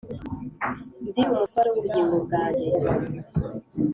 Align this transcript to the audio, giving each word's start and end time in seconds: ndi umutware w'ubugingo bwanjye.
ndi 1.07 1.21
umutware 1.31 1.67
w'ubugingo 1.69 2.15
bwanjye. 2.25 2.67